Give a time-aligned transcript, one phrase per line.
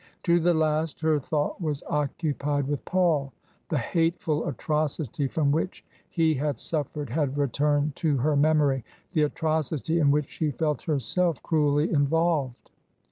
[0.23, 3.31] To the last her thought was occupied with Paul;
[3.69, 8.83] the hateful atrocity from which he had suffered had returned to her memory—
[9.13, 12.71] the atrocity in which she felt herself cruelly involved.